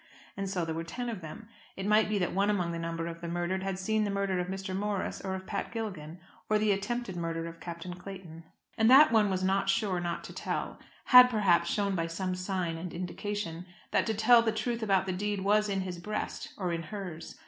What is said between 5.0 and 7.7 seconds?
or of Pat Gilligan, or the attempted murder of